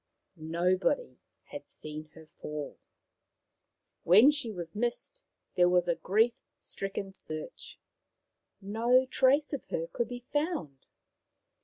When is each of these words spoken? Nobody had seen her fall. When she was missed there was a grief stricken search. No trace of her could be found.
Nobody 0.35 1.19
had 1.51 1.69
seen 1.69 2.05
her 2.15 2.25
fall. 2.25 2.79
When 4.01 4.31
she 4.31 4.51
was 4.51 4.73
missed 4.75 5.21
there 5.53 5.69
was 5.69 5.87
a 5.87 5.93
grief 5.93 6.33
stricken 6.57 7.11
search. 7.11 7.77
No 8.59 9.05
trace 9.05 9.53
of 9.53 9.65
her 9.65 9.85
could 9.85 10.07
be 10.07 10.23
found. 10.33 10.87